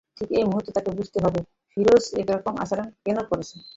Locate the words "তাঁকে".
0.73-0.91